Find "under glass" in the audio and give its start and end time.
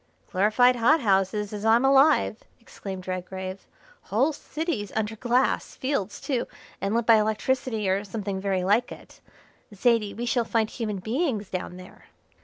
4.95-5.75